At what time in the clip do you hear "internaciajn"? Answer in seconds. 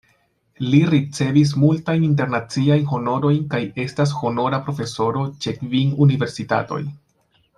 2.07-2.89